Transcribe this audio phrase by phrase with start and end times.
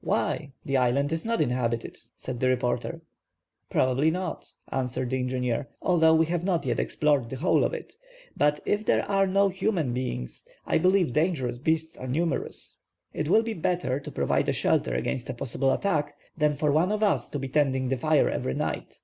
[0.00, 0.50] "Why?
[0.64, 3.02] The island is not inhabited," said the reporter.
[3.70, 7.94] "Probably not," answered the engineer, "although we have not yet explored the whole of it;
[8.36, 12.78] but if there are no human beings, I believe dangerous beasts are numerous.
[13.12, 16.72] So it will be better to provide a shelter against a possible attack, than for
[16.72, 18.94] one of us to be tending the fire every night.